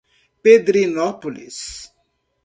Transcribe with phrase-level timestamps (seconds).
[0.41, 1.59] Pedrinópolis